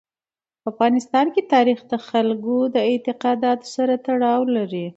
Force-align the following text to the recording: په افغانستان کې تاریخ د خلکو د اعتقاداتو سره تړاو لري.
په 0.61 0.67
افغانستان 0.73 1.25
کې 1.33 1.49
تاریخ 1.53 1.79
د 1.91 1.93
خلکو 2.09 2.55
د 2.73 2.75
اعتقاداتو 2.89 3.65
سره 3.75 3.93
تړاو 4.07 4.41
لري. 4.55 4.85